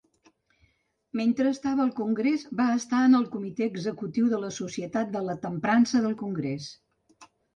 Mentre 1.19 1.49
estava 1.55 1.83
al 1.87 1.91
Congrés, 1.99 2.45
va 2.61 2.67
estar 2.79 3.01
en 3.09 3.17
el 3.19 3.27
Comitè 3.35 3.67
Executiu 3.73 4.31
de 4.33 4.39
la 4.47 4.51
societat 4.57 5.13
de 5.19 5.23
la 5.29 5.39
temprança 5.47 6.05
del 6.07 6.19
Congrés. 6.25 6.67